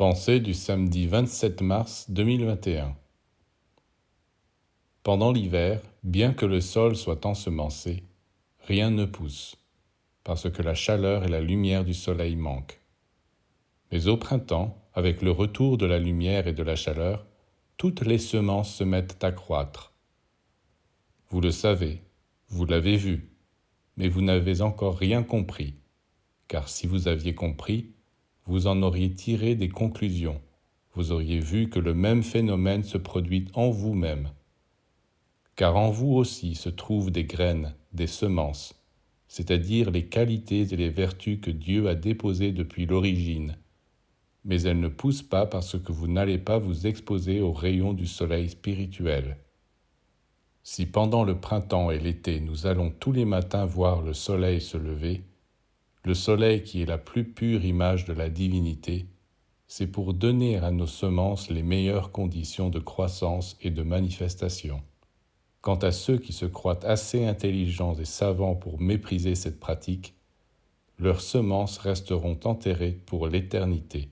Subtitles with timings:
[0.00, 2.96] Pensée du samedi 27 mars 2021
[5.02, 8.04] Pendant l'hiver, bien que le sol soit ensemencé,
[8.60, 9.56] rien ne pousse,
[10.24, 12.80] parce que la chaleur et la lumière du soleil manquent.
[13.92, 17.26] Mais au printemps, avec le retour de la lumière et de la chaleur,
[17.76, 19.92] toutes les semences se mettent à croître.
[21.28, 22.00] Vous le savez,
[22.48, 23.34] vous l'avez vu,
[23.98, 25.74] mais vous n'avez encore rien compris,
[26.48, 27.92] car si vous aviez compris,
[28.50, 30.40] vous en auriez tiré des conclusions,
[30.94, 34.30] vous auriez vu que le même phénomène se produit en vous-même.
[35.54, 38.74] Car en vous aussi se trouvent des graines, des semences,
[39.28, 43.56] c'est-à-dire les qualités et les vertus que Dieu a déposées depuis l'origine,
[44.44, 48.08] mais elles ne poussent pas parce que vous n'allez pas vous exposer aux rayons du
[48.08, 49.36] soleil spirituel.
[50.64, 54.76] Si pendant le printemps et l'été nous allons tous les matins voir le soleil se
[54.76, 55.22] lever,
[56.04, 59.06] le soleil qui est la plus pure image de la divinité,
[59.68, 64.82] c'est pour donner à nos semences les meilleures conditions de croissance et de manifestation.
[65.60, 70.14] Quant à ceux qui se croient assez intelligents et savants pour mépriser cette pratique,
[70.98, 74.08] leurs semences resteront enterrées pour l'éternité.